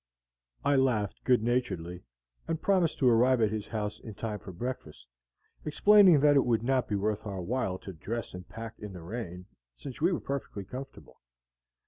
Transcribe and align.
I 0.65 0.77
laughed 0.77 1.23
good 1.25 1.43
naturedly, 1.43 2.01
and 2.47 2.59
promised 2.59 2.97
to 2.97 3.07
arrive 3.07 3.39
at 3.39 3.51
his 3.51 3.67
house 3.67 3.99
in 3.99 4.15
time 4.15 4.39
for 4.39 4.51
breakfast, 4.51 5.05
explaining 5.63 6.21
that 6.21 6.35
it 6.35 6.43
would 6.43 6.63
not 6.63 6.87
be 6.87 6.95
worth 6.95 7.23
our 7.27 7.41
while 7.43 7.77
to 7.77 7.93
dress 7.93 8.33
and 8.33 8.49
pack 8.49 8.79
in 8.79 8.93
the 8.93 9.03
rain, 9.03 9.45
since 9.77 10.01
we 10.01 10.11
were 10.11 10.19
perfectly 10.19 10.65
comfortable. 10.65 11.21